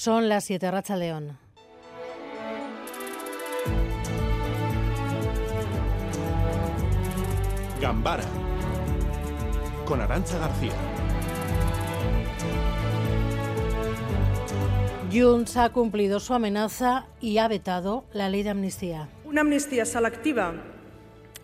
Son 0.00 0.30
las 0.30 0.44
7 0.44 0.70
Racha 0.70 0.96
León. 0.96 1.36
Gambara 7.82 8.24
con 9.84 10.00
Arancha 10.00 10.38
García. 10.38 10.72
Junts 15.12 15.58
ha 15.58 15.68
cumplido 15.68 16.18
su 16.18 16.32
amenaza 16.32 17.06
y 17.20 17.36
ha 17.36 17.46
vetado 17.48 18.06
la 18.14 18.30
ley 18.30 18.42
de 18.42 18.48
amnistía. 18.48 19.10
Una 19.26 19.42
amnistia 19.42 19.84
selectiva 19.84 20.54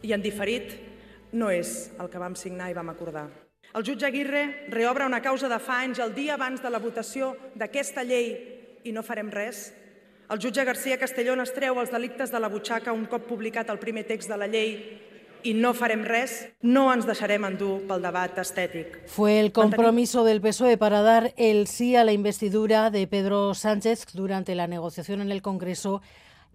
i 0.01 0.15
en 0.17 0.23
diferit 0.23 0.81
no 1.33 1.53
és 1.53 1.91
el 2.01 2.09
que 2.09 2.17
vam 2.17 2.33
signar 2.33 2.71
i 2.73 2.81
vam 2.81 2.89
acordar. 2.89 3.29
El 3.75 3.85
jutge 3.85 4.07
Aguirre 4.07 4.67
reobre 4.69 5.07
una 5.07 5.23
causa 5.23 5.49
de 5.49 5.59
fa 5.59 5.81
anys 5.85 5.99
el 6.01 6.15
dia 6.15 6.35
abans 6.35 6.63
de 6.63 6.71
la 6.71 6.81
votació 6.81 7.35
d'aquesta 7.55 8.05
llei 8.05 8.31
i 8.85 8.93
no 8.93 9.03
farem 9.03 9.33
res. 9.33 9.73
El 10.31 10.41
jutge 10.43 10.65
García 10.65 10.99
Castellón 10.99 11.43
es 11.43 11.53
treu 11.55 11.79
els 11.79 11.93
delictes 11.93 12.33
de 12.33 12.41
la 12.41 12.49
butxaca 12.51 12.95
un 12.95 13.07
cop 13.07 13.27
publicat 13.29 13.69
el 13.71 13.79
primer 13.83 14.07
text 14.09 14.31
de 14.31 14.39
la 14.39 14.49
llei 14.51 14.73
i 15.47 15.53
no 15.55 15.73
farem 15.77 16.03
res, 16.03 16.33
no 16.63 16.89
ens 16.91 17.07
deixarem 17.07 17.45
endur 17.47 17.79
pel 17.87 18.03
debat 18.03 18.39
estètic. 18.43 18.97
Fue 19.07 19.39
el 19.39 19.53
compromiso 19.53 20.25
del 20.25 20.41
PSOE 20.41 20.77
para 20.79 21.03
dar 21.03 21.33
el 21.37 21.67
sí 21.69 21.95
a 21.95 22.05
la 22.05 22.13
investidura 22.13 22.91
de 22.91 23.07
Pedro 23.07 23.55
Sánchez 23.55 24.07
durante 24.15 24.55
la 24.55 24.67
negociación 24.67 25.21
en 25.21 25.31
el 25.31 25.43
Congreso 25.43 26.03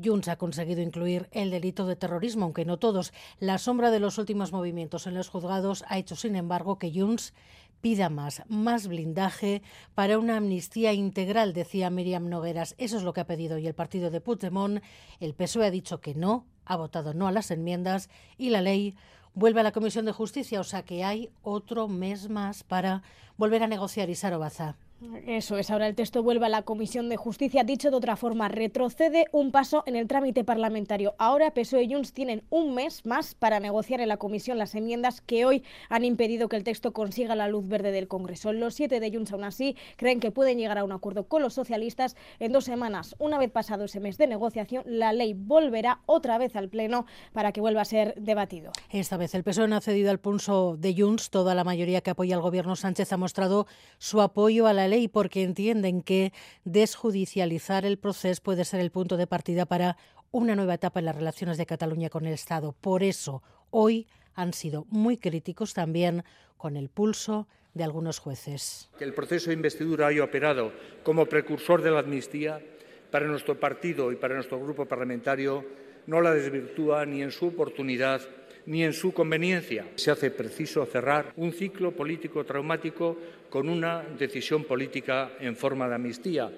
Junts 0.03 0.27
ha 0.27 0.37
conseguido 0.37 0.81
incluir 0.81 1.29
el 1.31 1.51
delito 1.51 1.85
de 1.85 1.95
terrorismo, 1.95 2.45
aunque 2.45 2.65
no 2.65 2.77
todos. 2.77 3.13
La 3.39 3.57
sombra 3.57 3.91
de 3.91 3.99
los 3.99 4.17
últimos 4.17 4.51
movimientos 4.51 5.07
en 5.07 5.15
los 5.15 5.29
juzgados 5.29 5.83
ha 5.87 5.97
hecho, 5.97 6.15
sin 6.15 6.35
embargo, 6.35 6.77
que 6.77 6.91
Junts 6.93 7.33
pida 7.81 8.09
más, 8.09 8.43
más 8.47 8.87
blindaje 8.87 9.61
para 9.95 10.19
una 10.19 10.37
amnistía 10.37 10.93
integral, 10.93 11.53
decía 11.53 11.89
Miriam 11.89 12.29
Nogueras. 12.29 12.75
Eso 12.77 12.97
es 12.97 13.03
lo 13.03 13.13
que 13.13 13.21
ha 13.21 13.27
pedido 13.27 13.55
hoy 13.55 13.67
el 13.67 13.73
partido 13.73 14.11
de 14.11 14.21
Puigdemont. 14.21 14.81
El 15.19 15.33
PSOE 15.33 15.65
ha 15.65 15.71
dicho 15.71 15.99
que 15.99 16.15
no, 16.15 16.45
ha 16.65 16.75
votado 16.75 17.13
no 17.13 17.27
a 17.27 17.31
las 17.31 17.51
enmiendas 17.51 18.09
y 18.37 18.51
la 18.51 18.61
ley 18.61 18.95
vuelve 19.33 19.61
a 19.61 19.63
la 19.63 19.71
Comisión 19.71 20.05
de 20.05 20.11
Justicia, 20.11 20.59
o 20.59 20.63
sea 20.63 20.83
que 20.83 21.03
hay 21.03 21.29
otro 21.41 21.87
mes 21.87 22.29
más 22.29 22.63
para 22.63 23.01
volver 23.37 23.63
a 23.63 23.67
negociar. 23.67 24.09
Isaro 24.09 24.39
Baza. 24.39 24.77
Eso 25.25 25.57
es, 25.57 25.71
ahora 25.71 25.87
el 25.87 25.95
texto 25.95 26.21
vuelve 26.21 26.45
a 26.45 26.49
la 26.49 26.61
Comisión 26.61 27.09
de 27.09 27.17
Justicia. 27.17 27.63
Dicho 27.63 27.89
de 27.89 27.97
otra 27.97 28.15
forma, 28.15 28.49
retrocede 28.49 29.25
un 29.31 29.51
paso 29.51 29.83
en 29.87 29.95
el 29.95 30.07
trámite 30.07 30.43
parlamentario. 30.43 31.15
Ahora 31.17 31.55
PSOE 31.55 31.83
y 31.83 31.93
Junts 31.93 32.13
tienen 32.13 32.43
un 32.51 32.75
mes 32.75 33.03
más 33.03 33.33
para 33.33 33.59
negociar 33.59 33.99
en 34.01 34.09
la 34.09 34.17
Comisión 34.17 34.59
las 34.59 34.75
enmiendas 34.75 35.21
que 35.21 35.45
hoy 35.45 35.63
han 35.89 36.05
impedido 36.05 36.49
que 36.49 36.55
el 36.55 36.63
texto 36.63 36.93
consiga 36.93 37.35
la 37.35 37.47
luz 37.47 37.67
verde 37.67 37.91
del 37.91 38.07
Congreso. 38.07 38.53
Los 38.53 38.75
siete 38.75 38.99
de 38.99 39.11
Junts, 39.11 39.33
aún 39.33 39.43
así, 39.43 39.75
creen 39.95 40.19
que 40.19 40.29
pueden 40.29 40.59
llegar 40.59 40.77
a 40.77 40.83
un 40.83 40.91
acuerdo 40.91 41.27
con 41.27 41.41
los 41.41 41.55
socialistas 41.55 42.15
en 42.39 42.51
dos 42.51 42.65
semanas. 42.65 43.15
Una 43.17 43.39
vez 43.39 43.49
pasado 43.49 43.85
ese 43.85 43.99
mes 43.99 44.19
de 44.19 44.27
negociación, 44.27 44.83
la 44.85 45.13
ley 45.13 45.33
volverá 45.33 46.01
otra 46.05 46.37
vez 46.37 46.55
al 46.55 46.69
Pleno 46.69 47.07
para 47.33 47.51
que 47.53 47.61
vuelva 47.61 47.81
a 47.81 47.85
ser 47.85 48.13
debatido. 48.17 48.71
Esta 48.91 49.17
vez 49.17 49.33
el 49.33 49.43
PSOE 49.43 49.67
no 49.67 49.77
ha 49.77 49.81
cedido 49.81 50.11
al 50.11 50.19
pulso 50.19 50.77
de 50.77 50.93
Junts. 50.95 51.31
Toda 51.31 51.55
la 51.55 51.63
mayoría 51.63 52.01
que 52.01 52.11
apoya 52.11 52.35
al 52.35 52.41
Gobierno 52.41 52.75
Sánchez 52.75 53.11
ha 53.13 53.17
mostrado 53.17 53.65
su 53.97 54.21
apoyo 54.21 54.67
a 54.67 54.73
la 54.73 54.90
ley 54.91 55.07
porque 55.07 55.41
entienden 55.41 56.03
que 56.03 56.31
desjudicializar 56.63 57.85
el 57.85 57.97
proceso 57.97 58.43
puede 58.43 58.65
ser 58.65 58.79
el 58.79 58.91
punto 58.91 59.17
de 59.17 59.25
partida 59.25 59.65
para 59.65 59.97
una 60.29 60.55
nueva 60.55 60.75
etapa 60.75 60.99
en 60.99 61.05
las 61.05 61.15
relaciones 61.15 61.57
de 61.57 61.65
Cataluña 61.65 62.09
con 62.09 62.25
el 62.25 62.33
Estado. 62.33 62.75
Por 62.79 63.01
eso, 63.01 63.41
hoy 63.71 64.07
han 64.35 64.53
sido 64.53 64.85
muy 64.89 65.17
críticos 65.17 65.73
también 65.73 66.23
con 66.57 66.77
el 66.77 66.89
pulso 66.89 67.47
de 67.73 67.83
algunos 67.83 68.19
jueces. 68.19 68.89
Que 68.97 69.03
el 69.03 69.13
proceso 69.13 69.49
de 69.49 69.55
investidura 69.55 70.07
haya 70.07 70.23
operado 70.23 70.71
como 71.03 71.25
precursor 71.25 71.81
de 71.81 71.91
la 71.91 71.99
amnistía 71.99 72.61
para 73.09 73.27
nuestro 73.27 73.59
partido 73.59 74.11
y 74.11 74.15
para 74.15 74.35
nuestro 74.35 74.59
grupo 74.59 74.85
parlamentario 74.85 75.65
no 76.07 76.21
la 76.21 76.33
desvirtúa 76.33 77.05
ni 77.05 77.21
en 77.21 77.31
su 77.31 77.47
oportunidad 77.47 78.21
ni 78.65 78.83
en 78.83 78.93
su 78.93 79.13
conveniencia. 79.13 79.87
Se 79.95 80.11
hace 80.11 80.31
preciso 80.31 80.85
cerrar 80.85 81.33
un 81.37 81.53
ciclo 81.53 81.91
político 81.91 82.43
traumático 82.45 83.17
con 83.49 83.69
una 83.69 84.01
decisión 84.01 84.63
política 84.63 85.31
en 85.39 85.55
forma 85.55 85.87
de 85.87 85.95
amnistía 85.95 86.51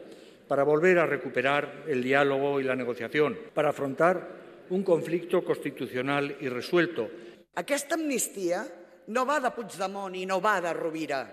para 0.48 0.64
volver 0.64 1.00
a 1.00 1.06
recuperar 1.06 1.86
el 1.88 2.04
diálogo 2.04 2.60
y 2.60 2.64
la 2.64 2.76
negociación, 2.76 3.38
para 3.54 3.70
afrontar 3.70 4.44
un 4.70 4.84
conflicto 4.84 5.44
constitucional 5.44 6.38
irresuelto. 6.42 7.10
Aquesta 7.56 7.96
amnistia 7.96 8.66
no 9.08 9.26
va 9.26 9.40
de 9.40 9.52
Puigdemont 9.52 10.16
i 10.16 10.26
no 10.26 10.40
va 10.42 10.60
de 10.62 10.74
Rovira. 10.74 11.24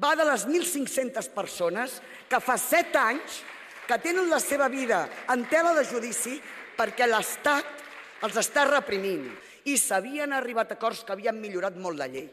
Va 0.00 0.14
de 0.14 0.24
les 0.24 0.46
1.500 0.46 1.30
persones 1.34 1.98
que 2.30 2.40
fa 2.40 2.56
set 2.58 2.94
anys 2.96 3.40
que 3.88 3.98
tenen 3.98 4.30
la 4.30 4.38
seva 4.38 4.68
vida 4.70 5.02
en 5.32 5.44
tela 5.50 5.74
de 5.74 5.84
judici 5.84 6.36
perquè 6.78 7.08
l'Estat 7.10 8.24
els 8.26 8.36
està 8.38 8.66
reprimint 8.68 9.26
i 9.64 9.76
s'havien 9.76 10.32
arribat 10.32 10.72
acords 10.72 11.04
que 11.04 11.12
havien 11.12 11.40
millorat 11.40 11.76
molt 11.76 11.98
la 11.98 12.08
llei. 12.08 12.28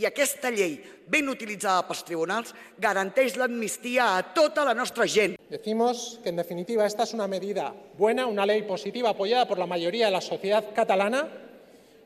I 0.00 0.06
aquesta 0.06 0.52
llei, 0.54 0.78
ben 1.10 1.28
utilitzada 1.28 1.82
pels 1.88 2.04
tribunals, 2.06 2.54
garanteix 2.78 3.34
l'amnistia 3.36 4.14
a 4.16 4.22
tota 4.34 4.64
la 4.64 4.74
nostra 4.74 5.06
gent. 5.06 5.34
Decimos 5.50 6.20
que, 6.22 6.30
en 6.30 6.36
definitiva, 6.36 6.86
esta 6.86 7.02
es 7.02 7.12
una 7.12 7.26
medida 7.26 7.74
buena, 7.98 8.26
una 8.26 8.46
ley 8.46 8.62
positiva 8.62 9.10
apoyada 9.10 9.48
por 9.48 9.58
la 9.58 9.66
mayoría 9.66 10.06
de 10.06 10.12
la 10.12 10.20
sociedad 10.20 10.64
catalana 10.74 11.28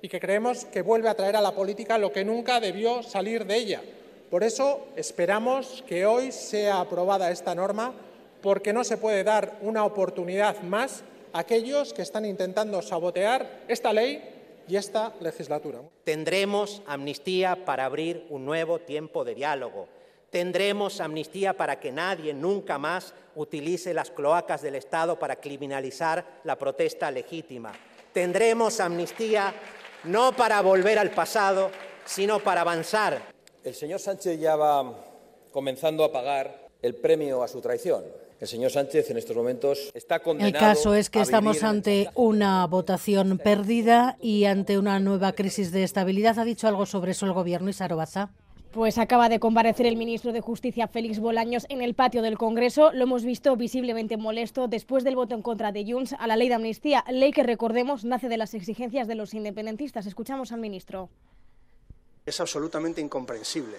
y 0.01 0.09
que 0.09 0.21
creemos 0.21 0.65
que 0.65 0.83
vuelve 0.83 1.09
a 1.09 1.15
traer 1.15 1.37
a 1.37 1.41
la 1.41 1.55
política 1.55 1.99
lo 1.99 2.13
que 2.13 2.25
nunca 2.25 2.59
debió 2.59 3.03
salir 3.03 3.45
de 3.47 3.57
ella. 3.57 3.83
Por 4.31 4.43
eso 4.43 4.89
esperamos 4.97 5.85
que 5.87 6.07
hoy 6.07 6.33
sea 6.33 6.81
aprobada 6.81 7.31
esta 7.31 7.55
norma 7.55 7.93
porque 8.43 8.73
no 8.73 8.83
se 8.85 8.97
puede 8.97 9.25
dar 9.25 9.57
una 9.63 9.85
oportunidad 9.85 10.61
más 10.63 11.05
a 11.33 11.39
aquellos 11.39 11.93
que 11.93 12.03
están 12.03 12.25
intentando 12.25 12.83
sabotear 12.83 13.63
esta 13.69 13.93
ley 13.93 14.34
y 14.69 14.77
esta 14.77 15.13
legislatura. 15.21 15.81
Tendremos 16.05 16.83
amnistía 16.87 17.65
para 17.65 17.85
abrir 17.85 18.27
un 18.31 18.45
nuevo 18.45 18.79
tiempo 18.81 19.25
de 19.25 19.35
diálogo. 19.35 19.89
Tendremos 20.31 21.01
amnistía 21.01 21.57
para 21.57 21.79
que 21.79 21.93
nadie 21.93 22.35
nunca 22.35 22.79
más 22.79 23.15
utilice 23.37 23.95
las 23.95 24.11
cloacas 24.11 24.63
del 24.63 24.75
Estado 24.75 25.19
para 25.19 25.37
criminalizar 25.37 26.41
la 26.45 26.59
protesta 26.59 27.11
legítima. 27.11 27.73
Tendremos 28.13 28.81
amnistía 28.81 29.55
no 30.05 30.33
para 30.33 30.61
volver 30.61 30.99
al 30.99 31.11
pasado, 31.11 31.71
sino 32.05 32.41
para 32.41 32.63
avanzar. 32.63 33.23
El 33.63 33.75
señor 33.75 34.01
Sánchez 34.01 34.39
ya 34.39 34.57
va 34.57 34.95
comenzando 35.53 36.05
a 36.05 36.13
pagar 36.13 36.69
el 36.83 36.95
premio 36.97 37.43
a 37.43 37.49
su 37.49 37.61
traición. 37.61 38.24
El 38.45 38.49
señor 38.49 38.73
Sánchez 38.73 39.11
en 39.11 39.17
estos 39.17 39.35
momentos 39.35 39.91
está 39.95 40.21
condenado. 40.21 40.55
El 40.55 40.61
caso 40.61 40.95
es 40.95 41.09
que 41.09 41.19
estamos 41.19 41.63
ante 41.63 42.11
una 42.15 42.67
votación 42.67 43.39
perdida 43.39 44.19
y 44.21 44.45
ante 44.45 44.77
una 44.77 45.01
nueva 45.01 45.33
crisis 45.33 45.73
de 45.73 45.83
estabilidad. 45.83 46.39
¿Ha 46.39 46.45
dicho 46.45 46.69
algo 46.69 46.85
sobre 46.85 47.13
eso 47.13 47.25
el 47.25 47.33
Gobierno, 47.33 47.71
Isarobaza? 47.71 48.33
Pues 48.71 48.99
acaba 48.99 49.31
de 49.31 49.41
comparecer 49.41 49.87
el 49.87 49.97
ministro 49.97 50.35
de 50.35 50.43
Justicia, 50.43 50.89
Félix 50.89 51.21
Bolaños, 51.21 51.65
en 51.71 51.81
el 51.81 51.95
patio 51.95 52.21
del 52.21 52.37
Congreso. 52.37 52.93
Lo 52.93 53.05
hemos 53.05 53.25
visto 53.25 53.57
visiblemente 53.57 54.19
molesto 54.19 54.69
después 54.69 55.05
del 55.05 55.17
voto 55.17 55.35
en 55.35 55.41
contra 55.41 55.73
de 55.73 55.91
Junts 55.91 56.13
a 56.13 56.27
la 56.27 56.37
ley 56.37 56.49
de 56.49 56.57
amnistía, 56.57 57.03
ley 57.11 57.31
que, 57.31 57.45
recordemos, 57.45 58.05
nace 58.05 58.29
de 58.29 58.37
las 58.37 58.53
exigencias 58.53 59.09
de 59.09 59.15
los 59.15 59.33
independentistas. 59.33 60.05
Escuchamos 60.05 60.53
al 60.53 60.61
ministro. 60.61 61.09
Es 62.27 62.39
absolutamente 62.41 63.01
incomprensible 63.01 63.79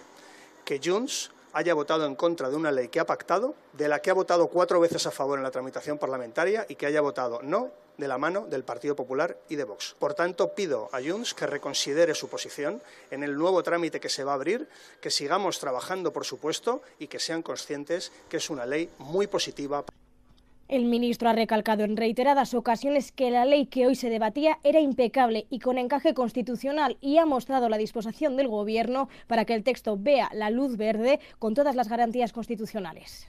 que 0.63 0.81
Junts 0.83 1.29
haya 1.55 1.73
votado 1.73 2.05
en 2.05 2.15
contra 2.15 2.49
de 2.49 2.57
una 2.57 2.69
ley 2.69 2.89
que 2.89 2.99
ha 2.99 3.05
pactado, 3.05 3.55
de 3.71 3.87
la 3.87 4.01
que 4.01 4.09
ha 4.09 4.13
votado 4.13 4.47
cuatro 4.47 4.81
veces 4.81 5.07
a 5.07 5.11
favor 5.11 5.39
en 5.39 5.43
la 5.43 5.51
tramitación 5.51 5.97
parlamentaria 5.97 6.65
y 6.67 6.75
que 6.75 6.85
haya 6.85 6.99
votado 6.99 7.39
no 7.41 7.71
de 7.97 8.09
la 8.09 8.17
mano 8.17 8.45
del 8.45 8.65
Partido 8.65 8.93
Popular 8.93 9.37
y 9.47 9.55
de 9.55 9.63
Vox. 9.63 9.95
Por 9.97 10.13
tanto, 10.15 10.53
pido 10.53 10.89
a 10.91 11.01
Junts 11.01 11.33
que 11.33 11.47
reconsidere 11.47 12.13
su 12.13 12.27
posición 12.27 12.81
en 13.09 13.23
el 13.23 13.37
nuevo 13.37 13.63
trámite 13.63 14.01
que 14.01 14.09
se 14.09 14.25
va 14.25 14.33
a 14.33 14.35
abrir, 14.35 14.67
que 14.99 15.09
sigamos 15.09 15.57
trabajando, 15.59 16.11
por 16.11 16.25
supuesto, 16.25 16.81
y 16.99 17.07
que 17.07 17.19
sean 17.19 17.41
conscientes 17.41 18.11
que 18.27 18.35
es 18.35 18.49
una 18.49 18.65
ley 18.65 18.89
muy 18.97 19.27
positiva. 19.27 19.85
El 20.67 20.85
ministro 20.85 21.29
ha 21.29 21.33
recalcado 21.33 21.83
en 21.83 21.95
reiteradas 21.95 22.55
ocasiones 22.55 23.11
que 23.11 23.29
la 23.29 23.45
ley 23.45 23.67
que 23.67 23.85
hoy 23.85 23.93
se 23.93 24.09
debatía 24.09 24.57
era 24.63 24.79
impecable 24.79 25.45
y 25.51 25.59
con 25.59 25.77
encaje 25.77 26.15
constitucional 26.15 26.97
y 27.01 27.19
ha 27.19 27.25
mostrado 27.27 27.69
la 27.69 27.77
disposición 27.77 28.35
del 28.35 28.47
Gobierno 28.47 29.07
para 29.27 29.45
que 29.45 29.53
el 29.53 29.63
texto 29.63 29.95
vea 29.95 30.27
la 30.33 30.49
luz 30.49 30.75
verde 30.75 31.19
con 31.37 31.53
todas 31.53 31.75
las 31.75 31.87
garantías 31.87 32.33
constitucionales. 32.33 33.27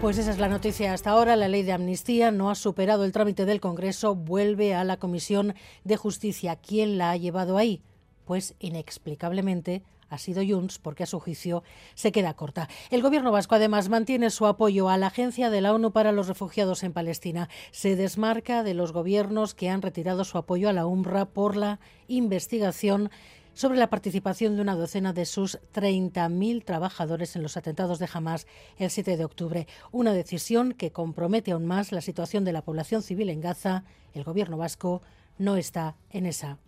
Pues 0.00 0.16
esa 0.16 0.30
es 0.30 0.38
la 0.38 0.48
noticia 0.48 0.94
hasta 0.94 1.10
ahora. 1.10 1.36
La 1.36 1.48
ley 1.48 1.62
de 1.62 1.72
amnistía 1.72 2.30
no 2.30 2.48
ha 2.48 2.54
superado 2.54 3.04
el 3.04 3.12
trámite 3.12 3.44
del 3.44 3.60
Congreso, 3.60 4.14
vuelve 4.14 4.74
a 4.74 4.84
la 4.84 4.96
Comisión 4.96 5.54
de 5.84 5.96
Justicia. 5.98 6.56
¿Quién 6.56 6.96
la 6.96 7.10
ha 7.10 7.16
llevado 7.18 7.58
ahí? 7.58 7.82
Pues 8.28 8.54
inexplicablemente 8.60 9.82
ha 10.10 10.18
sido 10.18 10.42
Junts 10.46 10.78
porque 10.78 11.04
a 11.04 11.06
su 11.06 11.18
juicio 11.18 11.62
se 11.94 12.12
queda 12.12 12.34
corta. 12.34 12.68
El 12.90 13.00
gobierno 13.00 13.32
vasco 13.32 13.54
además 13.54 13.88
mantiene 13.88 14.28
su 14.28 14.44
apoyo 14.44 14.90
a 14.90 14.98
la 14.98 15.06
Agencia 15.06 15.48
de 15.48 15.62
la 15.62 15.72
ONU 15.72 15.92
para 15.92 16.12
los 16.12 16.28
Refugiados 16.28 16.82
en 16.82 16.92
Palestina. 16.92 17.48
Se 17.70 17.96
desmarca 17.96 18.62
de 18.62 18.74
los 18.74 18.92
gobiernos 18.92 19.54
que 19.54 19.70
han 19.70 19.80
retirado 19.80 20.24
su 20.24 20.36
apoyo 20.36 20.68
a 20.68 20.74
la 20.74 20.84
UNRWA 20.84 21.24
por 21.24 21.56
la 21.56 21.80
investigación 22.06 23.10
sobre 23.54 23.78
la 23.78 23.88
participación 23.88 24.56
de 24.56 24.60
una 24.60 24.76
docena 24.76 25.14
de 25.14 25.24
sus 25.24 25.58
30.000 25.72 26.66
trabajadores 26.66 27.34
en 27.34 27.42
los 27.42 27.56
atentados 27.56 27.98
de 27.98 28.10
Hamas 28.12 28.46
el 28.76 28.90
7 28.90 29.16
de 29.16 29.24
octubre. 29.24 29.66
Una 29.90 30.12
decisión 30.12 30.74
que 30.74 30.92
compromete 30.92 31.52
aún 31.52 31.64
más 31.64 31.92
la 31.92 32.02
situación 32.02 32.44
de 32.44 32.52
la 32.52 32.60
población 32.60 33.00
civil 33.00 33.30
en 33.30 33.40
Gaza. 33.40 33.84
El 34.12 34.24
gobierno 34.24 34.58
vasco 34.58 35.00
no 35.38 35.56
está 35.56 35.96
en 36.10 36.26
esa. 36.26 36.58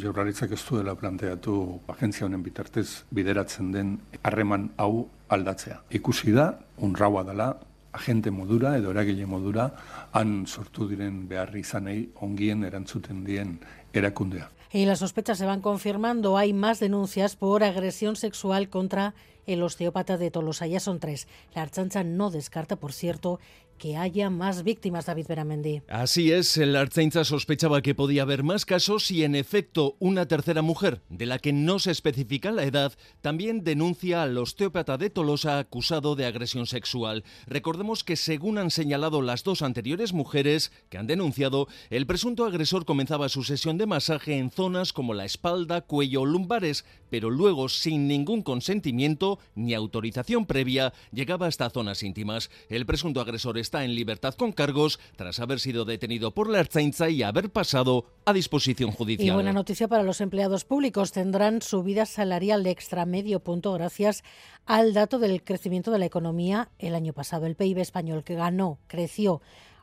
Jaurlaritzak 0.00 0.52
ez 0.56 0.62
duela 0.66 0.94
planteatu 0.98 1.80
agentzia 1.92 2.26
honen 2.26 2.42
bitartez 2.42 3.04
bideratzen 3.14 3.70
den 3.72 3.92
harreman 4.22 4.72
hau 4.76 5.08
aldatzea. 5.28 5.82
Ikusi 5.94 6.32
da, 6.34 6.48
unraua 6.82 7.22
dela, 7.24 7.52
agente 7.94 8.32
modura 8.34 8.74
edo 8.76 8.90
eragile 8.90 9.26
modura 9.26 9.68
han 10.12 10.46
sortu 10.46 10.88
diren 10.90 11.28
beharri 11.30 11.62
izanei 11.62 12.08
ongien 12.26 12.64
erantzuten 12.64 13.22
dien 13.24 13.58
erakundea. 13.92 14.50
Y 14.72 14.86
las 14.86 14.98
sospechas 14.98 15.38
se 15.38 15.46
van 15.46 15.60
confirmando. 15.60 16.36
Hay 16.36 16.52
más 16.52 16.80
denuncias 16.80 17.36
por 17.36 17.62
agresión 17.62 18.16
sexual 18.16 18.68
contra 18.68 19.14
el 19.46 19.62
osteópata 19.62 20.18
de 20.18 20.32
Tolosa. 20.32 20.66
Ya 20.66 20.80
son 20.80 20.98
tres. 20.98 21.28
La 21.54 21.62
Archancha 21.62 22.02
no 22.02 22.30
descarta, 22.30 22.74
por 22.74 22.92
cierto, 22.92 23.38
que 23.78 23.96
haya 23.96 24.30
más 24.30 24.62
víctimas, 24.62 25.06
David 25.06 25.26
Beramendi. 25.28 25.82
Así 25.88 26.32
es, 26.32 26.56
el 26.56 26.76
Arzainza 26.76 27.24
sospechaba 27.24 27.82
que 27.82 27.94
podía 27.94 28.22
haber 28.22 28.42
más 28.42 28.64
casos 28.64 29.10
y, 29.10 29.24
en 29.24 29.34
efecto, 29.34 29.96
una 29.98 30.26
tercera 30.26 30.62
mujer, 30.62 31.02
de 31.08 31.26
la 31.26 31.38
que 31.38 31.52
no 31.52 31.78
se 31.78 31.90
especifica 31.90 32.50
la 32.50 32.64
edad, 32.64 32.92
también 33.20 33.64
denuncia 33.64 34.22
al 34.22 34.38
osteópata 34.38 34.98
de 34.98 35.10
Tolosa 35.10 35.58
acusado 35.58 36.16
de 36.16 36.26
agresión 36.26 36.66
sexual. 36.66 37.24
Recordemos 37.46 38.04
que, 38.04 38.16
según 38.16 38.58
han 38.58 38.70
señalado 38.70 39.22
las 39.22 39.44
dos 39.44 39.62
anteriores 39.62 40.12
mujeres 40.12 40.72
que 40.88 40.98
han 40.98 41.06
denunciado, 41.06 41.68
el 41.90 42.06
presunto 42.06 42.44
agresor 42.44 42.84
comenzaba 42.84 43.28
su 43.28 43.44
sesión 43.44 43.78
de 43.78 43.86
masaje 43.86 44.38
en 44.38 44.50
zonas 44.50 44.92
como 44.92 45.14
la 45.14 45.24
espalda, 45.24 45.82
cuello 45.82 46.22
o 46.22 46.26
lumbares, 46.26 46.84
pero 47.14 47.30
luego, 47.30 47.68
sin 47.68 48.08
ningún 48.08 48.42
consentimiento 48.42 49.38
ni 49.54 49.72
autorización 49.72 50.46
previa, 50.46 50.92
llegaba 51.12 51.46
hasta 51.46 51.70
zonas 51.70 52.02
íntimas. 52.02 52.50
El 52.68 52.86
presunto 52.86 53.20
agresor 53.20 53.56
está 53.56 53.84
en 53.84 53.94
libertad 53.94 54.34
con 54.34 54.50
cargos 54.50 54.98
tras 55.14 55.38
haber 55.38 55.60
sido 55.60 55.84
detenido 55.84 56.32
por 56.34 56.50
la 56.50 56.58
Ertzaintza 56.58 57.10
y 57.10 57.22
haber 57.22 57.50
pasado 57.50 58.06
a 58.24 58.32
disposición 58.32 58.90
judicial. 58.90 59.28
Y 59.28 59.30
buena 59.30 59.52
noticia 59.52 59.86
para 59.86 60.02
los 60.02 60.20
empleados 60.20 60.64
públicos. 60.64 61.12
Tendrán 61.12 61.62
subida 61.62 62.04
salarial 62.04 62.64
de 62.64 62.70
extra 62.70 63.06
medio 63.06 63.38
punto 63.38 63.72
gracias 63.74 64.24
al 64.66 64.92
dato 64.92 65.20
del 65.20 65.44
crecimiento 65.44 65.92
de 65.92 66.00
la 66.00 66.06
economía 66.06 66.68
el 66.80 66.96
año 66.96 67.12
pasado. 67.12 67.46
El 67.46 67.54
PIB 67.54 67.78
español 67.78 68.24
que 68.24 68.34
ganó, 68.34 68.80
creció 68.88 69.40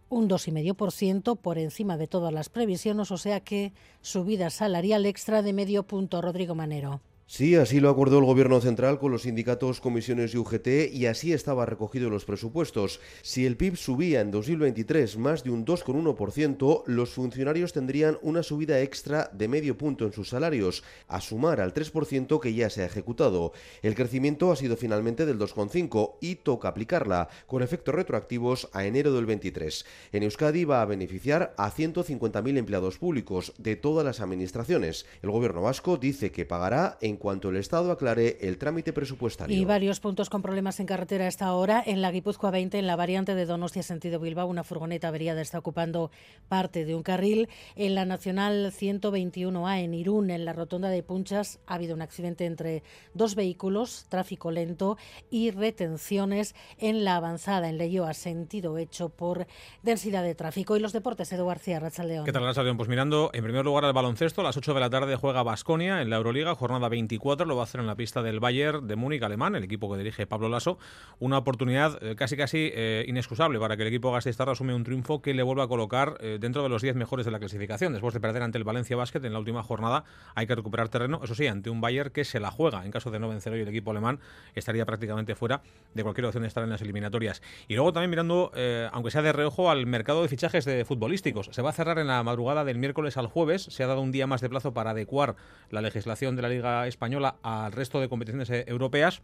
un 0.10 0.28
2,5% 0.28 1.38
por 1.38 1.58
encima 1.58 1.96
de 1.96 2.08
todas 2.08 2.34
las 2.34 2.50
previsiones, 2.50 3.10
o 3.10 3.18
sea 3.18 3.40
que 3.40 3.72
subida 4.02 4.50
salarial 4.50 5.06
extra 5.06 5.42
de 5.42 5.54
medio 5.54 5.84
punto. 5.84 6.22
Rodrigo 6.22 6.56
Manero. 6.56 7.00
Sí, 7.34 7.56
así 7.56 7.80
lo 7.80 7.90
acordó 7.90 8.20
el 8.20 8.26
Gobierno 8.26 8.60
central 8.60 9.00
con 9.00 9.14
los 9.14 9.22
sindicatos, 9.22 9.80
comisiones 9.80 10.34
y 10.34 10.38
UGT 10.38 10.92
y 10.92 11.06
así 11.06 11.32
estaba 11.32 11.66
recogido 11.66 12.08
en 12.08 12.12
los 12.12 12.26
presupuestos. 12.26 13.00
Si 13.22 13.46
el 13.46 13.56
PIB 13.56 13.78
subía 13.78 14.20
en 14.20 14.32
2023 14.32 15.18
más 15.18 15.46
de 15.46 15.52
un 15.52 15.66
2,1%, 15.66 16.84
los 16.88 17.12
funcionarios 17.12 17.72
tendrían 17.72 18.18
una 18.22 18.44
subida 18.44 18.82
extra 18.82 19.30
de 19.32 19.48
medio 19.48 19.78
punto 19.78 20.04
en 20.04 20.12
sus 20.12 20.28
salarios, 20.28 20.84
a 21.08 21.22
sumar 21.22 21.62
al 21.62 21.74
3% 21.74 22.38
que 22.42 22.54
ya 22.54 22.70
se 22.70 22.82
ha 22.84 22.88
ejecutado. 22.88 23.54
El 23.82 23.96
crecimiento 23.96 24.52
ha 24.52 24.58
sido 24.58 24.76
finalmente 24.76 25.26
del 25.26 25.40
2,5% 25.40 26.16
y 26.20 26.36
toca 26.36 26.68
aplicarla, 26.68 27.30
con 27.48 27.64
efectos 27.64 27.96
retroactivos 27.96 28.68
a 28.74 28.84
enero 28.84 29.14
del 29.14 29.26
23. 29.26 29.86
En 30.12 30.24
Euskadi 30.24 30.66
va 30.66 30.82
a 30.82 30.86
beneficiar 30.86 31.54
a 31.58 31.72
150.000 31.72 32.58
empleados 32.58 32.98
públicos 32.98 33.54
de 33.58 33.78
todas 33.78 34.04
las 34.04 34.20
administraciones. 34.20 35.06
El 35.22 35.32
Gobierno 35.32 35.62
vasco 35.62 35.96
dice 35.96 36.34
que 36.34 36.46
pagará 36.46 36.98
en 37.00 37.21
cuanto 37.22 37.50
el 37.50 37.58
Estado 37.58 37.92
aclare 37.92 38.40
el 38.42 38.58
trámite 38.58 38.94
presupuestario. 38.94 39.56
Y 39.56 39.64
varios 39.64 40.00
puntos 40.00 40.28
con 40.28 40.42
problemas 40.42 40.80
en 40.80 40.88
carretera 40.88 41.26
a 41.26 41.28
esta 41.28 41.54
hora. 41.54 41.84
En 41.86 42.02
la 42.02 42.12
Guipúzcoa 42.12 42.50
20, 42.50 42.80
en 42.80 42.88
la 42.88 42.96
variante 42.96 43.36
de 43.36 43.46
Donostia 43.46 43.84
sentido 43.84 44.20
Bilbao, 44.20 44.48
una 44.48 44.64
furgoneta 44.64 45.10
averiada 45.10 45.40
está 45.42 45.60
ocupando 45.60 46.10
parte 46.50 46.84
de 46.84 46.96
un 46.96 47.04
carril. 47.04 47.48
En 47.76 47.94
la 47.94 48.06
Nacional 48.06 48.74
121A, 48.74 49.84
en 49.84 49.94
Irún, 49.94 50.32
en 50.32 50.46
la 50.46 50.54
rotonda 50.54 50.90
de 50.90 51.04
Punchas, 51.04 51.60
ha 51.68 51.76
habido 51.76 51.94
un 51.94 52.02
accidente 52.02 52.48
entre 52.48 52.82
dos 53.14 53.36
vehículos, 53.36 54.08
tráfico 54.10 54.50
lento 54.50 54.98
y 55.30 55.52
retenciones 55.52 56.56
en 56.80 57.04
la 57.04 57.18
avanzada 57.18 57.70
en 57.70 57.78
Leyoa, 57.78 58.16
sentido 58.16 58.80
hecho 58.80 59.10
por 59.10 59.46
densidad 59.84 60.24
de 60.24 60.34
tráfico. 60.34 60.76
Y 60.76 60.80
los 60.80 60.92
deportes, 60.92 61.32
Edu 61.32 61.46
García, 61.46 61.80
Rachaldeón. 61.80 62.26
¿Qué 62.26 62.32
tal, 62.32 62.46
Rachaldeón? 62.46 62.78
Pues 62.78 62.90
mirando, 62.90 63.30
en 63.32 63.44
primer 63.44 63.64
lugar, 63.64 63.86
el 63.86 63.94
baloncesto, 63.94 64.42
a 64.42 64.44
las 64.44 64.58
8 64.58 64.74
de 64.74 64.80
la 64.80 64.90
tarde 64.90 65.16
juega 65.18 65.44
Basconia 65.44 66.02
en 66.02 66.10
la 66.10 66.16
Euroliga, 66.16 66.56
jornada 66.56 66.90
20 66.90 67.11
lo 67.20 67.56
va 67.56 67.62
a 67.62 67.66
hacer 67.66 67.82
en 67.82 67.88
la 67.88 67.96
pista 67.96 68.22
del 68.22 68.40
Bayern 68.40 68.88
de 68.88 68.96
Múnich 68.96 69.22
alemán, 69.24 69.56
el 69.56 69.64
equipo 69.64 69.92
que 69.92 69.98
dirige 69.98 70.28
Pablo 70.28 70.50
Lasso. 70.50 70.78
Una 71.20 71.38
oportunidad 71.38 72.02
eh, 72.02 72.16
casi 72.16 72.38
casi 72.38 72.72
eh, 72.74 73.06
inexcusable 73.08 73.60
para 73.60 73.76
que 73.76 73.84
el 73.84 73.90
equipo 73.90 74.12
Gastistarra 74.12 74.54
asume 74.54 74.74
un 74.74 74.84
triunfo 74.84 75.22
que 75.22 75.34
le 75.34 75.44
vuelva 75.44 75.66
a 75.66 75.68
colocar 75.68 76.18
eh, 76.22 76.38
dentro 76.40 76.64
de 76.64 76.70
los 76.70 76.82
10 76.82 76.96
mejores 76.96 77.26
de 77.26 77.32
la 77.32 77.40
clasificación. 77.40 77.94
Después 77.94 78.14
de 78.14 78.20
perder 78.20 78.44
ante 78.44 78.58
el 78.58 78.64
Valencia 78.64 78.96
Basket 78.96 79.24
en 79.26 79.34
la 79.34 79.40
última 79.40 79.62
jornada, 79.62 80.06
hay 80.36 80.48
que 80.48 80.56
recuperar 80.56 80.90
terreno, 80.90 81.20
eso 81.24 81.36
sí, 81.36 81.48
ante 81.48 81.70
un 81.70 81.82
Bayern 81.82 82.12
que 82.12 82.24
se 82.24 82.40
la 82.40 82.50
juega. 82.50 82.86
En 82.86 82.92
caso 82.92 83.12
de 83.12 83.20
no 83.20 83.30
vencer 83.30 83.54
hoy 83.54 83.62
el 83.62 83.68
equipo 83.68 83.92
alemán, 83.92 84.20
estaría 84.56 84.86
prácticamente 84.86 85.36
fuera 85.36 85.62
de 85.94 86.04
cualquier 86.04 86.26
opción 86.26 86.44
de 86.44 86.48
estar 86.48 86.64
en 86.64 86.70
las 86.70 86.82
eliminatorias. 86.82 87.42
Y 87.68 87.76
luego 87.76 87.94
también 87.94 88.10
mirando, 88.10 88.52
aunque 88.92 89.12
sea 89.12 89.22
de 89.22 89.34
reojo, 89.34 89.70
al 89.70 89.86
mercado 89.86 90.22
de 90.22 90.28
fichajes 90.28 90.66
de 90.66 90.86
futbolísticos. 90.86 91.50
Se 91.52 91.62
va 91.62 91.72
a 91.72 91.74
cerrar 91.74 92.00
en 92.00 92.08
la 92.08 92.24
madrugada 92.24 92.64
del 92.64 92.78
miércoles 92.78 93.18
al 93.18 93.28
jueves. 93.28 93.64
Se 93.64 93.84
ha 93.84 93.88
dado 93.88 94.02
un 94.02 94.12
día 94.12 94.28
más 94.28 94.42
de 94.42 94.50
plazo 94.50 94.74
para 94.74 94.92
adecuar 94.92 95.36
la 95.70 95.82
legislación 95.82 96.36
de 96.36 96.42
la 96.42 96.50
Liga 96.50 96.88
Española 96.88 97.01
al 97.02 97.72
resto 97.72 98.00
de 98.00 98.10
competiciones 98.10 98.50
eh, 98.50 98.66
europeas. 98.68 99.22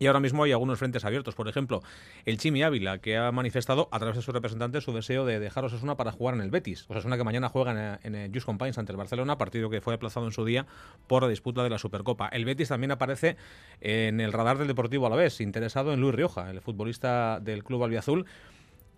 Y 0.00 0.06
ahora 0.08 0.18
mismo 0.18 0.42
hay 0.42 0.50
algunos 0.50 0.80
frentes 0.80 1.04
abiertos. 1.04 1.36
Por 1.36 1.48
ejemplo, 1.48 1.80
el 2.24 2.36
Chimi 2.36 2.64
Ávila, 2.64 2.98
que 2.98 3.16
ha 3.16 3.30
manifestado 3.30 3.88
a 3.92 3.98
través 4.00 4.16
de 4.16 4.22
su 4.22 4.32
representante 4.32 4.80
su 4.80 4.92
deseo 4.92 5.24
de 5.24 5.38
dejar 5.38 5.64
Osasuna 5.64 5.96
para 5.96 6.10
jugar 6.10 6.34
en 6.34 6.40
el 6.40 6.50
Betis. 6.50 6.84
Osasuna 6.88 7.16
que 7.16 7.22
mañana 7.22 7.48
juega 7.48 8.00
en, 8.02 8.14
el 8.16 8.32
Just 8.32 8.44
Compines 8.44 8.76
ante 8.76 8.90
el 8.90 8.98
Barcelona, 8.98 9.38
partido 9.38 9.70
que 9.70 9.80
fue 9.80 9.94
aplazado 9.94 10.26
en 10.26 10.32
su 10.32 10.44
día 10.44 10.66
por 11.06 11.22
la 11.22 11.28
disputa 11.28 11.62
de 11.62 11.70
la 11.70 11.78
Supercopa. 11.78 12.26
El 12.28 12.44
Betis 12.44 12.68
también 12.68 12.90
aparece 12.90 13.36
en 13.80 14.20
el 14.20 14.32
radar 14.32 14.58
del 14.58 14.66
Deportivo 14.66 15.06
a 15.06 15.10
la 15.10 15.16
vez, 15.16 15.40
interesado 15.40 15.92
en 15.92 16.00
Luis 16.00 16.14
Rioja, 16.14 16.50
el 16.50 16.60
futbolista 16.60 17.38
del 17.40 17.62
club 17.62 17.84
albiazul 17.84 18.26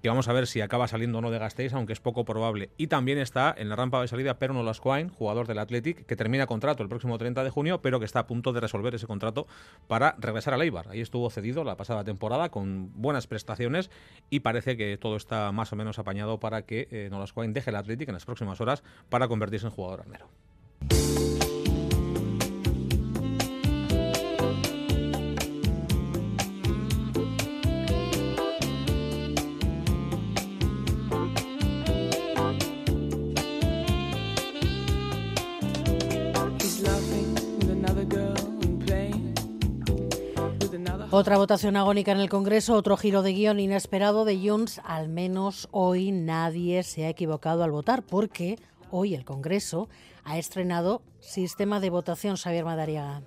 vamos 0.08 0.29
a 0.29 0.32
ver 0.32 0.47
si 0.47 0.61
acaba 0.61 0.88
saliendo 0.88 1.19
o 1.19 1.20
no 1.20 1.31
de 1.31 1.38
Gasteiz, 1.38 1.73
aunque 1.73 1.93
es 1.93 2.00
poco 2.00 2.25
probable. 2.25 2.70
Y 2.76 2.88
también 2.88 3.19
está 3.19 3.55
en 3.56 3.69
la 3.69 3.76
rampa 3.76 4.00
de 4.00 4.08
salida 4.08 4.38
Perno 4.38 4.62
Lascoain, 4.62 5.08
jugador 5.08 5.47
del 5.47 5.58
Athletic, 5.58 6.06
que 6.06 6.17
termina 6.17 6.47
contrato 6.47 6.82
el 6.82 6.88
próximo 6.88 7.19
30 7.19 7.44
de 7.44 7.50
junio, 7.50 7.81
pero 7.82 7.99
que 7.99 8.05
está 8.05 8.20
a 8.20 8.26
punto 8.26 8.53
de 8.53 8.61
resolver 8.61 8.94
ese 8.94 9.06
contrato 9.06 9.47
para 9.87 10.17
regresar 10.19 10.55
a 10.55 10.62
Eibar. 10.62 10.88
Ahí 10.88 11.00
estuvo 11.00 11.31
cedido 11.31 11.64
la 11.64 11.76
pasada 11.76 12.04
temporada 12.04 12.50
con 12.50 12.90
buenas 13.00 13.26
prestaciones 13.26 13.90
y 14.31 14.40
parece 14.40 14.76
que 14.76 14.97
todo 14.99 15.16
está 15.16 15.52
más 15.52 15.73
o 15.73 15.76
menos 15.76 15.99
apañado 15.99 16.40
para 16.40 16.62
que 16.62 16.88
eh, 16.90 17.09
Nolascoain 17.11 17.52
deje 17.52 17.71
el 17.71 17.76
Athletic 17.76 18.09
en 18.09 18.14
las 18.14 18.25
próximas 18.25 18.61
horas 18.61 18.83
para 19.09 19.28
convertirse 19.28 19.66
en 19.66 19.73
jugador 19.73 20.00
armero. 20.00 20.28
Otra 41.18 41.38
votación 41.38 41.78
agónica 41.78 42.12
en 42.12 42.20
el 42.20 42.28
Congreso, 42.28 42.75
otro 42.75 42.99
giro 42.99 43.23
de 43.23 43.32
guion 43.32 43.58
inesperado 43.58 44.26
de 44.26 44.38
Junts. 44.38 44.82
Al 44.85 45.08
menos 45.08 45.66
hoy 45.70 46.12
nadie 46.12 46.82
se 46.82 47.06
ha 47.06 47.08
equivocado 47.08 47.64
al 47.64 47.70
votar, 47.70 48.02
porque 48.02 48.58
hoy 48.90 49.14
el 49.14 49.25
Congreso 49.25 49.88
ha 50.25 50.37
estrenado 50.37 51.00
sistema 51.20 51.80
de 51.80 51.88
votación 51.88 52.37
Xavier 52.37 52.66
Madariaga. 52.66 53.23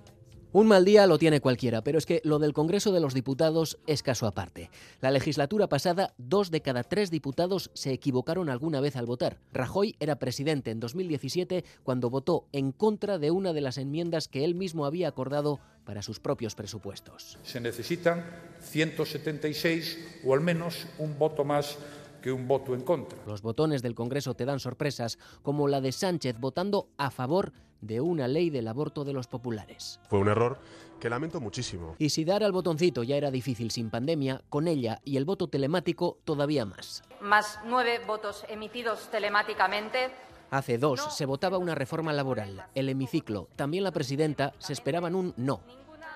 Un 0.52 0.66
mal 0.66 0.84
día 0.84 1.06
lo 1.06 1.16
tiene 1.16 1.40
cualquiera, 1.40 1.80
pero 1.84 1.96
es 1.96 2.06
que 2.06 2.20
lo 2.24 2.40
del 2.40 2.52
Congreso 2.52 2.90
de 2.90 2.98
los 2.98 3.14
Diputados 3.14 3.78
es 3.86 4.02
caso 4.02 4.26
aparte. 4.26 4.68
La 5.00 5.12
legislatura 5.12 5.68
pasada, 5.68 6.12
dos 6.18 6.50
de 6.50 6.60
cada 6.60 6.82
tres 6.82 7.12
diputados 7.12 7.70
se 7.72 7.92
equivocaron 7.92 8.48
alguna 8.48 8.80
vez 8.80 8.96
al 8.96 9.06
votar. 9.06 9.38
Rajoy 9.52 9.94
era 10.00 10.16
presidente 10.16 10.72
en 10.72 10.80
2017 10.80 11.64
cuando 11.84 12.10
votó 12.10 12.48
en 12.50 12.72
contra 12.72 13.18
de 13.18 13.30
una 13.30 13.52
de 13.52 13.60
las 13.60 13.78
enmiendas 13.78 14.26
que 14.26 14.44
él 14.44 14.56
mismo 14.56 14.86
había 14.86 15.06
acordado 15.06 15.60
para 15.84 16.02
sus 16.02 16.18
propios 16.18 16.56
presupuestos. 16.56 17.38
Se 17.44 17.60
necesitan 17.60 18.24
176 18.58 20.22
o 20.24 20.34
al 20.34 20.40
menos 20.40 20.88
un 20.98 21.16
voto 21.16 21.44
más 21.44 21.78
que 22.20 22.32
un 22.32 22.48
voto 22.48 22.74
en 22.74 22.80
contra. 22.80 23.20
Los 23.24 23.42
botones 23.42 23.82
del 23.82 23.94
Congreso 23.94 24.34
te 24.34 24.46
dan 24.46 24.58
sorpresas, 24.58 25.16
como 25.42 25.68
la 25.68 25.80
de 25.80 25.92
Sánchez 25.92 26.38
votando 26.40 26.88
a 26.96 27.12
favor 27.12 27.52
de 27.80 28.00
una 28.00 28.28
ley 28.28 28.50
del 28.50 28.68
aborto 28.68 29.04
de 29.04 29.12
los 29.12 29.26
populares. 29.26 30.00
Fue 30.08 30.18
un 30.18 30.28
error 30.28 30.58
que 30.98 31.10
lamento 31.10 31.40
muchísimo. 31.40 31.94
Y 31.98 32.10
si 32.10 32.24
dar 32.24 32.44
al 32.44 32.52
botoncito 32.52 33.02
ya 33.02 33.16
era 33.16 33.30
difícil 33.30 33.70
sin 33.70 33.90
pandemia, 33.90 34.42
con 34.48 34.68
ella 34.68 35.00
y 35.04 35.16
el 35.16 35.24
voto 35.24 35.48
telemático 35.48 36.18
todavía 36.24 36.64
más. 36.64 37.02
Más 37.20 37.58
nueve 37.64 38.00
votos 38.06 38.44
emitidos 38.48 39.08
telemáticamente 39.10 40.10
Hace 40.50 40.78
dos 40.78 41.14
se 41.14 41.26
votaba 41.26 41.58
una 41.58 41.76
reforma 41.76 42.12
laboral, 42.12 42.66
el 42.74 42.88
hemiciclo, 42.88 43.48
también 43.54 43.84
la 43.84 43.92
presidenta, 43.92 44.52
se 44.58 44.72
esperaban 44.72 45.14
un 45.14 45.32
no. 45.36 45.60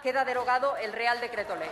Queda 0.02 0.25
derogado 0.25 0.76
el 0.76 0.92
Real 0.92 1.21
Decreto 1.21 1.54
Ley. 1.54 1.68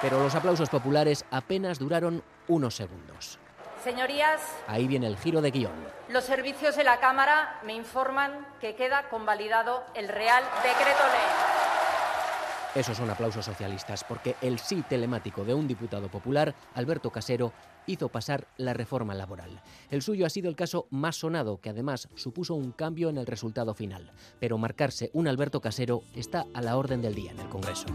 Pero 0.00 0.22
los 0.22 0.34
aplausos 0.36 0.70
populares 0.70 1.24
apenas 1.32 1.80
duraron 1.80 2.22
unos 2.46 2.76
segundos. 2.76 3.40
Señorías, 3.82 4.40
Ahí 4.66 4.86
viene 4.86 5.06
el 5.06 5.16
giro 5.16 5.40
de 5.40 5.50
guion. 5.50 5.72
los 6.08 6.24
servicios 6.24 6.76
de 6.76 6.84
la 6.84 7.00
Cámara 7.00 7.60
me 7.64 7.74
informan 7.74 8.46
que 8.60 8.74
queda 8.74 9.08
convalidado 9.08 9.82
el 9.94 10.08
Real 10.08 10.42
Decreto 10.62 11.02
Ley. 11.12 12.80
Esos 12.80 12.96
son 12.96 13.10
aplausos 13.10 13.44
socialistas, 13.44 14.04
porque 14.04 14.36
el 14.42 14.60
sí 14.60 14.82
telemático 14.88 15.44
de 15.44 15.54
un 15.54 15.66
diputado 15.66 16.08
popular, 16.08 16.54
Alberto 16.74 17.10
Casero, 17.10 17.52
hizo 17.86 18.08
pasar 18.10 18.46
la 18.58 18.74
reforma 18.74 19.12
laboral. 19.14 19.60
El 19.90 20.02
suyo 20.02 20.24
ha 20.24 20.30
sido 20.30 20.48
el 20.48 20.54
caso 20.54 20.86
más 20.90 21.16
sonado, 21.16 21.60
que 21.60 21.70
además 21.70 22.08
supuso 22.14 22.54
un 22.54 22.70
cambio 22.70 23.08
en 23.08 23.18
el 23.18 23.26
resultado 23.26 23.74
final. 23.74 24.12
Pero 24.38 24.56
marcarse 24.56 25.10
un 25.14 25.26
Alberto 25.26 25.60
Casero 25.60 26.02
está 26.14 26.44
a 26.54 26.62
la 26.62 26.76
orden 26.76 27.02
del 27.02 27.16
día 27.16 27.32
en 27.32 27.40
el 27.40 27.48
Congreso. 27.48 27.86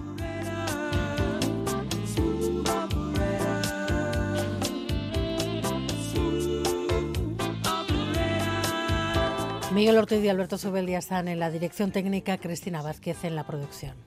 Miguel 9.75 9.98
Ortiz 9.98 10.24
y 10.24 10.29
Alberto 10.29 10.58
Zubeldia 10.58 11.00
están 11.00 11.27
en 11.27 11.38
la 11.38 11.51
dirección 11.51 11.91
técnica, 11.91 12.38
Cristina 12.38 12.82
Vázquez 12.82 13.25
en 13.25 13.36
la 13.36 13.46
producción. 13.46 13.96